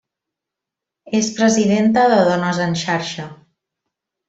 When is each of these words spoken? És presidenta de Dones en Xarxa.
És 1.17 1.29
presidenta 1.41 2.07
de 2.13 2.17
Dones 2.31 2.65
en 2.67 2.75
Xarxa. 2.87 3.29